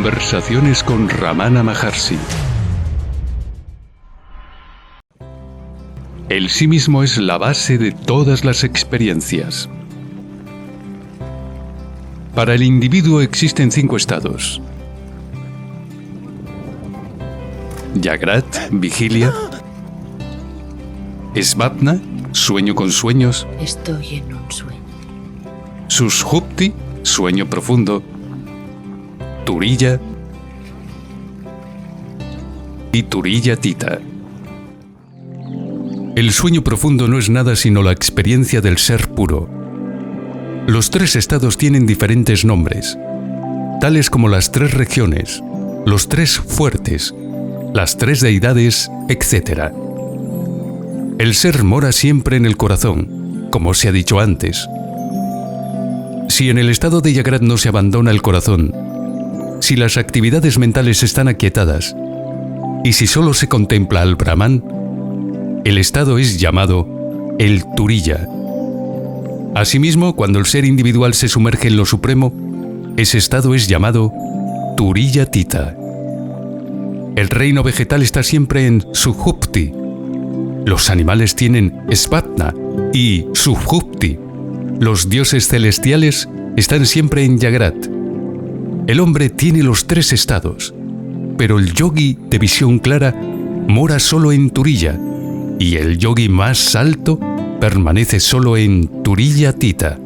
Conversaciones 0.00 0.84
con 0.84 1.08
Ramana 1.08 1.64
Maharshi. 1.64 2.16
El 6.28 6.50
sí 6.50 6.68
mismo 6.68 7.02
es 7.02 7.18
la 7.18 7.36
base 7.36 7.78
de 7.78 7.90
todas 7.90 8.44
las 8.44 8.62
experiencias. 8.62 9.68
Para 12.36 12.54
el 12.54 12.62
individuo 12.62 13.22
existen 13.22 13.72
cinco 13.72 13.96
estados. 13.96 14.62
Yagrat, 17.96 18.46
vigilia. 18.70 19.34
Svapna, 21.34 22.00
sueño 22.30 22.76
con 22.76 22.92
sueños. 22.92 23.48
Estoy 23.60 24.18
en 24.18 24.32
un 24.32 24.52
sueño. 24.52 24.80
Sushupti, 25.88 26.72
sueño 27.02 27.50
profundo. 27.50 28.00
Turilla 29.48 29.98
y 32.92 33.02
Turilla 33.04 33.56
Tita. 33.56 33.98
El 36.16 36.32
sueño 36.32 36.62
profundo 36.62 37.08
no 37.08 37.18
es 37.18 37.30
nada 37.30 37.56
sino 37.56 37.82
la 37.82 37.92
experiencia 37.92 38.60
del 38.60 38.76
ser 38.76 39.08
puro. 39.08 39.48
Los 40.66 40.90
tres 40.90 41.16
estados 41.16 41.56
tienen 41.56 41.86
diferentes 41.86 42.44
nombres, 42.44 42.98
tales 43.80 44.10
como 44.10 44.28
las 44.28 44.52
tres 44.52 44.74
regiones, 44.74 45.42
los 45.86 46.10
tres 46.10 46.36
fuertes, 46.36 47.14
las 47.72 47.96
tres 47.96 48.20
deidades, 48.20 48.90
etc. 49.08 49.72
El 51.18 51.32
ser 51.32 51.64
mora 51.64 51.92
siempre 51.92 52.36
en 52.36 52.44
el 52.44 52.58
corazón, 52.58 53.48
como 53.50 53.72
se 53.72 53.88
ha 53.88 53.92
dicho 53.92 54.20
antes. 54.20 54.68
Si 56.28 56.50
en 56.50 56.58
el 56.58 56.68
estado 56.68 57.00
de 57.00 57.14
Yagrat 57.14 57.40
no 57.40 57.56
se 57.56 57.70
abandona 57.70 58.10
el 58.10 58.20
corazón, 58.20 58.87
si 59.68 59.76
las 59.76 59.98
actividades 59.98 60.58
mentales 60.58 61.02
están 61.02 61.28
aquietadas 61.28 61.94
y 62.84 62.94
si 62.94 63.06
solo 63.06 63.34
se 63.34 63.48
contempla 63.48 64.00
al 64.00 64.16
Brahman, 64.16 65.60
el 65.66 65.76
estado 65.76 66.16
es 66.16 66.40
llamado 66.40 66.88
el 67.38 67.64
Turilla. 67.76 68.26
Asimismo, 69.54 70.16
cuando 70.16 70.38
el 70.38 70.46
ser 70.46 70.64
individual 70.64 71.12
se 71.12 71.28
sumerge 71.28 71.68
en 71.68 71.76
lo 71.76 71.84
supremo, 71.84 72.32
ese 72.96 73.18
estado 73.18 73.54
es 73.54 73.68
llamado 73.68 74.10
Turilla 74.78 75.26
Tita. 75.26 75.76
El 77.14 77.28
reino 77.28 77.62
vegetal 77.62 78.02
está 78.02 78.22
siempre 78.22 78.66
en 78.66 78.82
Suhupti. 78.94 79.70
Los 80.64 80.88
animales 80.88 81.36
tienen 81.36 81.78
Spatna 81.94 82.54
y 82.94 83.26
Suhupti. 83.34 84.18
Los 84.80 85.10
dioses 85.10 85.46
celestiales 85.46 86.26
están 86.56 86.86
siempre 86.86 87.26
en 87.26 87.36
Yagrat. 87.36 87.97
El 88.88 89.00
hombre 89.00 89.28
tiene 89.28 89.62
los 89.62 89.86
tres 89.86 90.14
estados, 90.14 90.72
pero 91.36 91.58
el 91.58 91.74
yogi 91.74 92.16
de 92.30 92.38
visión 92.38 92.78
clara 92.78 93.12
mora 93.12 93.98
solo 93.98 94.32
en 94.32 94.48
Turilla 94.48 94.98
y 95.58 95.76
el 95.76 95.98
yogi 95.98 96.30
más 96.30 96.74
alto 96.74 97.20
permanece 97.60 98.18
solo 98.18 98.56
en 98.56 99.02
Turilla 99.02 99.52
Tita. 99.52 99.98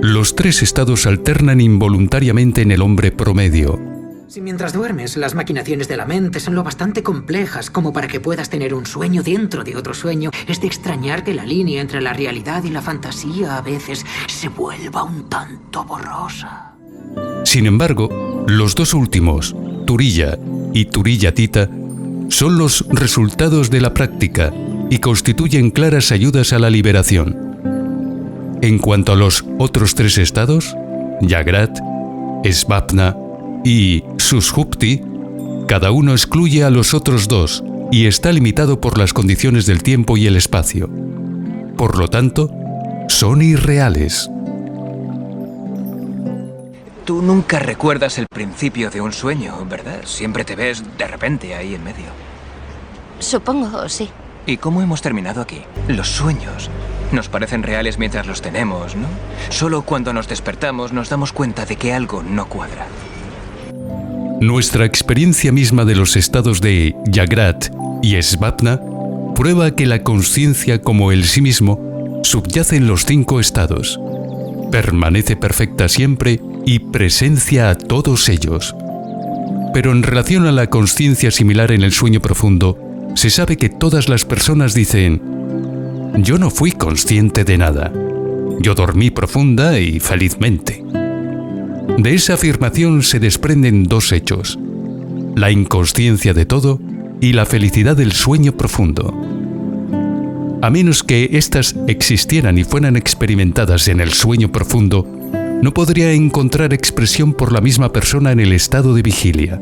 Los 0.00 0.34
tres 0.34 0.62
estados 0.62 1.06
alternan 1.06 1.60
involuntariamente 1.60 2.62
en 2.62 2.70
el 2.70 2.80
hombre 2.80 3.12
promedio. 3.12 3.78
Si 4.26 4.40
mientras 4.40 4.72
duermes 4.72 5.18
las 5.18 5.34
maquinaciones 5.34 5.86
de 5.86 5.98
la 5.98 6.06
mente 6.06 6.40
son 6.40 6.54
lo 6.54 6.64
bastante 6.64 7.02
complejas 7.02 7.68
como 7.68 7.92
para 7.92 8.08
que 8.08 8.20
puedas 8.20 8.48
tener 8.48 8.72
un 8.72 8.86
sueño 8.86 9.22
dentro 9.22 9.64
de 9.64 9.76
otro 9.76 9.92
sueño, 9.92 10.30
es 10.48 10.62
de 10.62 10.66
extrañar 10.66 11.24
que 11.24 11.34
la 11.34 11.44
línea 11.44 11.82
entre 11.82 12.00
la 12.00 12.14
realidad 12.14 12.64
y 12.64 12.70
la 12.70 12.80
fantasía 12.80 13.58
a 13.58 13.60
veces 13.60 14.06
se 14.28 14.48
vuelva 14.48 15.02
un 15.02 15.28
tanto 15.28 15.84
borrosa. 15.84 16.73
Sin 17.44 17.66
embargo, 17.66 18.44
los 18.46 18.74
dos 18.74 18.94
últimos, 18.94 19.54
Turilla 19.86 20.38
y 20.72 20.86
Turilla 20.86 21.32
Tita, 21.32 21.68
son 22.28 22.58
los 22.58 22.84
resultados 22.88 23.70
de 23.70 23.80
la 23.80 23.94
práctica 23.94 24.52
y 24.90 24.98
constituyen 24.98 25.70
claras 25.70 26.12
ayudas 26.12 26.52
a 26.52 26.58
la 26.58 26.70
liberación. 26.70 27.54
En 28.62 28.78
cuanto 28.78 29.12
a 29.12 29.16
los 29.16 29.44
otros 29.58 29.94
tres 29.94 30.18
estados, 30.18 30.74
Yagrat, 31.20 31.78
Svapna 32.50 33.16
y 33.64 34.02
Sushupti, 34.18 35.00
cada 35.68 35.90
uno 35.90 36.12
excluye 36.12 36.64
a 36.64 36.70
los 36.70 36.94
otros 36.94 37.28
dos 37.28 37.64
y 37.90 38.06
está 38.06 38.32
limitado 38.32 38.80
por 38.80 38.98
las 38.98 39.12
condiciones 39.12 39.66
del 39.66 39.82
tiempo 39.82 40.16
y 40.16 40.26
el 40.26 40.36
espacio. 40.36 40.90
Por 41.76 41.98
lo 41.98 42.08
tanto, 42.08 42.50
son 43.08 43.42
irreales. 43.42 44.30
Tú 47.04 47.20
nunca 47.20 47.58
recuerdas 47.58 48.18
el 48.18 48.26
principio 48.26 48.90
de 48.90 49.02
un 49.02 49.12
sueño, 49.12 49.64
¿verdad? 49.68 50.00
Siempre 50.04 50.44
te 50.44 50.56
ves 50.56 50.82
de 50.96 51.06
repente 51.06 51.54
ahí 51.54 51.74
en 51.74 51.84
medio. 51.84 52.06
Supongo, 53.18 53.88
sí. 53.90 54.08
¿Y 54.46 54.56
cómo 54.56 54.80
hemos 54.80 55.02
terminado 55.02 55.42
aquí? 55.42 55.62
Los 55.88 56.08
sueños 56.08 56.70
nos 57.12 57.28
parecen 57.28 57.62
reales 57.62 57.98
mientras 57.98 58.26
los 58.26 58.40
tenemos, 58.40 58.96
¿no? 58.96 59.06
Solo 59.50 59.82
cuando 59.82 60.12
nos 60.12 60.28
despertamos 60.28 60.92
nos 60.92 61.10
damos 61.10 61.32
cuenta 61.32 61.66
de 61.66 61.76
que 61.76 61.92
algo 61.92 62.22
no 62.22 62.48
cuadra. 62.48 62.86
Nuestra 64.40 64.84
experiencia 64.84 65.52
misma 65.52 65.84
de 65.84 65.94
los 65.94 66.16
estados 66.16 66.60
de 66.60 66.94
Yagrat 67.06 67.66
y 68.02 68.20
Svapna 68.22 68.80
prueba 69.34 69.74
que 69.74 69.86
la 69.86 70.02
conciencia 70.02 70.80
como 70.80 71.12
el 71.12 71.24
sí 71.24 71.40
mismo 71.40 72.20
subyace 72.22 72.76
en 72.76 72.86
los 72.86 73.04
cinco 73.04 73.40
estados. 73.40 74.00
Permanece 74.70 75.36
perfecta 75.36 75.88
siempre 75.88 76.40
y 76.66 76.78
presencia 76.78 77.70
a 77.70 77.74
todos 77.76 78.28
ellos. 78.28 78.74
Pero 79.72 79.92
en 79.92 80.02
relación 80.02 80.46
a 80.46 80.52
la 80.52 80.68
conciencia 80.68 81.30
similar 81.30 81.72
en 81.72 81.82
el 81.82 81.92
sueño 81.92 82.20
profundo, 82.20 82.78
se 83.14 83.30
sabe 83.30 83.56
que 83.56 83.68
todas 83.68 84.08
las 84.08 84.24
personas 84.24 84.74
dicen, 84.74 85.20
yo 86.18 86.38
no 86.38 86.50
fui 86.50 86.72
consciente 86.72 87.44
de 87.44 87.58
nada, 87.58 87.92
yo 88.60 88.74
dormí 88.74 89.10
profunda 89.10 89.78
y 89.78 90.00
felizmente. 90.00 90.82
De 91.98 92.14
esa 92.14 92.34
afirmación 92.34 93.02
se 93.02 93.20
desprenden 93.20 93.84
dos 93.84 94.12
hechos, 94.12 94.58
la 95.36 95.50
inconsciencia 95.50 96.34
de 96.34 96.46
todo 96.46 96.80
y 97.20 97.32
la 97.32 97.46
felicidad 97.46 97.96
del 97.96 98.12
sueño 98.12 98.56
profundo. 98.56 99.12
A 100.62 100.70
menos 100.70 101.02
que 101.02 101.30
éstas 101.32 101.76
existieran 101.88 102.58
y 102.58 102.64
fueran 102.64 102.96
experimentadas 102.96 103.86
en 103.88 104.00
el 104.00 104.12
sueño 104.12 104.50
profundo, 104.50 105.13
no 105.64 105.72
podría 105.72 106.12
encontrar 106.12 106.74
expresión 106.74 107.32
por 107.32 107.50
la 107.50 107.62
misma 107.62 107.90
persona 107.90 108.32
en 108.32 108.38
el 108.38 108.52
estado 108.52 108.92
de 108.92 109.00
vigilia. 109.00 109.58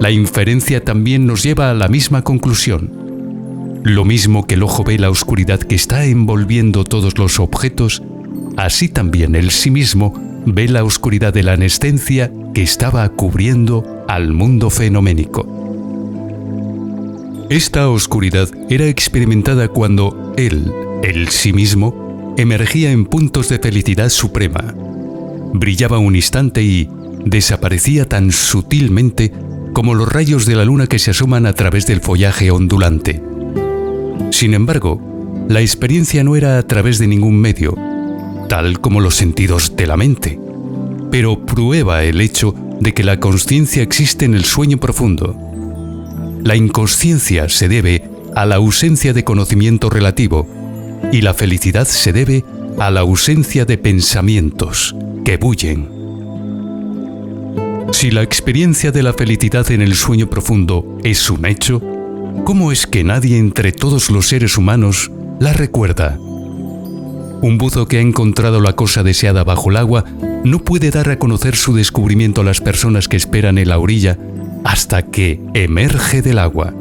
La 0.00 0.10
inferencia 0.10 0.84
también 0.84 1.24
nos 1.24 1.44
lleva 1.44 1.70
a 1.70 1.74
la 1.74 1.86
misma 1.86 2.22
conclusión. 2.22 3.80
Lo 3.84 4.04
mismo 4.04 4.44
que 4.48 4.54
el 4.56 4.64
ojo 4.64 4.82
ve 4.82 4.98
la 4.98 5.08
oscuridad 5.08 5.60
que 5.60 5.76
está 5.76 6.04
envolviendo 6.04 6.82
todos 6.82 7.16
los 7.16 7.38
objetos, 7.38 8.02
así 8.56 8.88
también 8.88 9.36
el 9.36 9.52
sí 9.52 9.70
mismo 9.70 10.14
ve 10.46 10.66
la 10.66 10.82
oscuridad 10.82 11.32
de 11.32 11.44
la 11.44 11.52
anestencia 11.52 12.32
que 12.52 12.64
estaba 12.64 13.08
cubriendo 13.10 14.04
al 14.08 14.32
mundo 14.32 14.70
fenoménico. 14.70 15.46
Esta 17.50 17.88
oscuridad 17.88 18.48
era 18.68 18.86
experimentada 18.86 19.68
cuando 19.68 20.34
él, 20.36 20.72
el 21.04 21.28
sí 21.28 21.52
mismo, 21.52 22.09
emergía 22.40 22.92
en 22.92 23.04
puntos 23.04 23.48
de 23.48 23.58
felicidad 23.58 24.08
suprema. 24.08 24.74
Brillaba 25.52 25.98
un 25.98 26.16
instante 26.16 26.62
y 26.62 26.88
desaparecía 27.24 28.08
tan 28.08 28.32
sutilmente 28.32 29.32
como 29.72 29.94
los 29.94 30.12
rayos 30.12 30.46
de 30.46 30.56
la 30.56 30.64
luna 30.64 30.86
que 30.86 30.98
se 30.98 31.10
asoman 31.10 31.46
a 31.46 31.52
través 31.52 31.86
del 31.86 32.00
follaje 32.00 32.50
ondulante. 32.50 33.22
Sin 34.30 34.54
embargo, 34.54 35.00
la 35.48 35.60
experiencia 35.60 36.24
no 36.24 36.36
era 36.36 36.58
a 36.58 36.62
través 36.62 36.98
de 36.98 37.06
ningún 37.06 37.36
medio, 37.36 37.74
tal 38.48 38.80
como 38.80 39.00
los 39.00 39.14
sentidos 39.14 39.74
de 39.76 39.86
la 39.86 39.96
mente, 39.96 40.38
pero 41.10 41.44
prueba 41.44 42.04
el 42.04 42.20
hecho 42.20 42.54
de 42.80 42.94
que 42.94 43.04
la 43.04 43.20
conciencia 43.20 43.82
existe 43.82 44.24
en 44.24 44.34
el 44.34 44.44
sueño 44.44 44.78
profundo. 44.78 45.36
La 46.42 46.56
inconsciencia 46.56 47.48
se 47.48 47.68
debe 47.68 48.04
a 48.34 48.46
la 48.46 48.56
ausencia 48.56 49.12
de 49.12 49.24
conocimiento 49.24 49.90
relativo 49.90 50.59
y 51.12 51.20
la 51.22 51.34
felicidad 51.34 51.86
se 51.86 52.12
debe 52.12 52.44
a 52.78 52.90
la 52.90 53.00
ausencia 53.00 53.64
de 53.64 53.78
pensamientos 53.78 54.94
que 55.24 55.36
bullen. 55.36 55.88
Si 57.92 58.10
la 58.10 58.22
experiencia 58.22 58.92
de 58.92 59.02
la 59.02 59.12
felicidad 59.12 59.70
en 59.70 59.82
el 59.82 59.94
sueño 59.94 60.30
profundo 60.30 60.98
es 61.02 61.28
un 61.28 61.44
hecho, 61.44 61.82
¿cómo 62.44 62.72
es 62.72 62.86
que 62.86 63.04
nadie 63.04 63.38
entre 63.38 63.72
todos 63.72 64.10
los 64.10 64.28
seres 64.28 64.56
humanos 64.56 65.10
la 65.40 65.52
recuerda? 65.52 66.16
Un 67.42 67.58
buzo 67.58 67.88
que 67.88 67.98
ha 67.98 68.00
encontrado 68.00 68.60
la 68.60 68.74
cosa 68.74 69.02
deseada 69.02 69.44
bajo 69.44 69.70
el 69.70 69.76
agua 69.76 70.04
no 70.44 70.60
puede 70.60 70.90
dar 70.90 71.10
a 71.10 71.18
conocer 71.18 71.56
su 71.56 71.74
descubrimiento 71.74 72.42
a 72.42 72.44
las 72.44 72.60
personas 72.60 73.08
que 73.08 73.16
esperan 73.16 73.58
en 73.58 73.68
la 73.68 73.78
orilla 73.78 74.18
hasta 74.64 75.02
que 75.02 75.40
emerge 75.54 76.22
del 76.22 76.38
agua. 76.38 76.72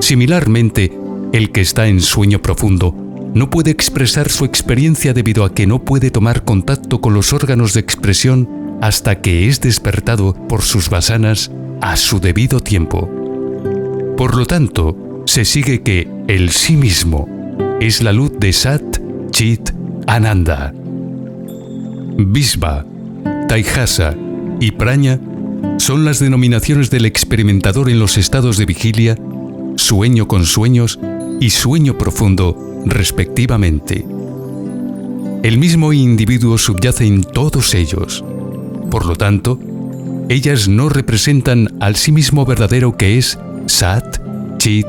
Similarmente, 0.00 0.92
el 1.32 1.52
que 1.52 1.60
está 1.60 1.86
en 1.88 2.00
sueño 2.00 2.40
profundo 2.40 2.94
no 3.34 3.50
puede 3.50 3.70
expresar 3.70 4.28
su 4.28 4.44
experiencia 4.44 5.12
debido 5.12 5.44
a 5.44 5.54
que 5.54 5.66
no 5.66 5.84
puede 5.84 6.10
tomar 6.10 6.44
contacto 6.44 7.00
con 7.00 7.14
los 7.14 7.32
órganos 7.32 7.74
de 7.74 7.80
expresión 7.80 8.78
hasta 8.80 9.20
que 9.20 9.48
es 9.48 9.60
despertado 9.60 10.34
por 10.48 10.62
sus 10.62 10.88
basanas 10.88 11.50
a 11.80 11.96
su 11.96 12.20
debido 12.20 12.60
tiempo. 12.60 13.08
Por 14.16 14.36
lo 14.36 14.46
tanto, 14.46 15.22
se 15.26 15.44
sigue 15.44 15.82
que 15.82 16.08
el 16.28 16.50
sí 16.50 16.76
mismo 16.76 17.28
es 17.80 18.02
la 18.02 18.12
luz 18.12 18.32
de 18.38 18.52
Sat, 18.52 18.82
Chit, 19.30 19.70
Ananda. 20.06 20.74
Visva, 22.16 22.84
Taihasa 23.48 24.14
y 24.60 24.72
Praña 24.72 25.18
son 25.78 26.04
las 26.04 26.18
denominaciones 26.18 26.90
del 26.90 27.06
experimentador 27.06 27.88
en 27.88 27.98
los 27.98 28.18
estados 28.18 28.56
de 28.58 28.66
vigilia, 28.66 29.16
sueño 29.76 30.28
con 30.28 30.44
sueños 30.44 30.98
y 31.40 31.50
sueño 31.50 31.96
profundo, 31.96 32.69
respectivamente. 32.86 34.06
El 35.42 35.58
mismo 35.58 35.92
individuo 35.92 36.58
subyace 36.58 37.06
en 37.06 37.22
todos 37.22 37.74
ellos. 37.74 38.24
Por 38.90 39.06
lo 39.06 39.16
tanto, 39.16 39.58
ellas 40.28 40.68
no 40.68 40.88
representan 40.88 41.68
al 41.80 41.96
sí 41.96 42.12
mismo 42.12 42.44
verdadero 42.44 42.96
que 42.96 43.18
es 43.18 43.38
Sat, 43.66 44.20
Chit, 44.58 44.86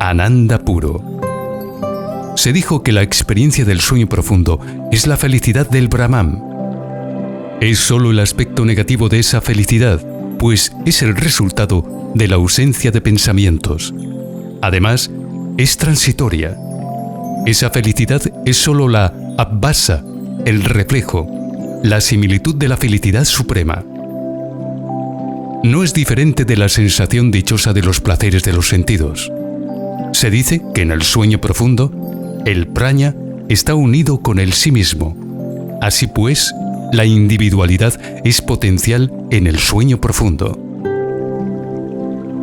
Ananda 0.00 0.58
puro. 0.58 1.02
Se 2.36 2.52
dijo 2.52 2.82
que 2.82 2.92
la 2.92 3.02
experiencia 3.02 3.64
del 3.64 3.80
sueño 3.80 4.08
profundo 4.08 4.60
es 4.90 5.06
la 5.06 5.16
felicidad 5.16 5.70
del 5.70 5.88
Brahman. 5.88 6.42
Es 7.60 7.78
solo 7.78 8.10
el 8.10 8.18
aspecto 8.18 8.64
negativo 8.64 9.08
de 9.08 9.20
esa 9.20 9.40
felicidad, 9.40 10.04
pues 10.38 10.72
es 10.84 11.02
el 11.02 11.14
resultado 11.14 12.12
de 12.14 12.28
la 12.28 12.34
ausencia 12.34 12.90
de 12.90 13.00
pensamientos. 13.00 13.94
Además, 14.60 15.10
es 15.56 15.76
transitoria. 15.76 16.58
Esa 17.46 17.68
felicidad 17.68 18.22
es 18.46 18.56
solo 18.56 18.88
la 18.88 19.12
abbasa, 19.36 20.02
el 20.46 20.64
reflejo, 20.64 21.28
la 21.82 22.00
similitud 22.00 22.54
de 22.54 22.68
la 22.68 22.78
felicidad 22.78 23.26
suprema. 23.26 23.84
No 25.62 25.82
es 25.82 25.92
diferente 25.92 26.46
de 26.46 26.56
la 26.56 26.70
sensación 26.70 27.30
dichosa 27.30 27.74
de 27.74 27.82
los 27.82 28.00
placeres 28.00 28.44
de 28.44 28.54
los 28.54 28.68
sentidos. 28.68 29.30
Se 30.12 30.30
dice 30.30 30.62
que 30.74 30.82
en 30.82 30.90
el 30.90 31.02
sueño 31.02 31.38
profundo, 31.38 31.92
el 32.46 32.66
praña 32.66 33.14
está 33.50 33.74
unido 33.74 34.20
con 34.20 34.38
el 34.38 34.54
sí 34.54 34.72
mismo. 34.72 35.78
Así 35.82 36.06
pues, 36.06 36.54
la 36.92 37.04
individualidad 37.04 38.00
es 38.24 38.40
potencial 38.40 39.12
en 39.30 39.46
el 39.46 39.58
sueño 39.58 40.00
profundo. 40.00 40.58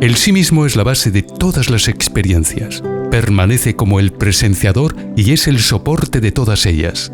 El 0.00 0.14
sí 0.14 0.32
mismo 0.32 0.64
es 0.64 0.76
la 0.76 0.84
base 0.84 1.10
de 1.10 1.22
todas 1.22 1.70
las 1.70 1.88
experiencias. 1.88 2.82
Permanece 3.12 3.76
como 3.76 4.00
el 4.00 4.10
presenciador 4.10 4.96
y 5.16 5.32
es 5.32 5.46
el 5.46 5.58
soporte 5.58 6.22
de 6.22 6.32
todas 6.32 6.64
ellas. 6.64 7.12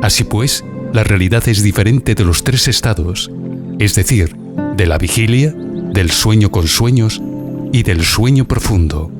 Así 0.00 0.22
pues, 0.22 0.64
la 0.92 1.02
realidad 1.02 1.48
es 1.48 1.64
diferente 1.64 2.14
de 2.14 2.24
los 2.24 2.44
tres 2.44 2.68
estados, 2.68 3.32
es 3.80 3.96
decir, 3.96 4.36
de 4.76 4.86
la 4.86 4.96
vigilia, 4.96 5.52
del 5.52 6.12
sueño 6.12 6.52
con 6.52 6.68
sueños 6.68 7.20
y 7.72 7.82
del 7.82 8.04
sueño 8.04 8.46
profundo. 8.46 9.10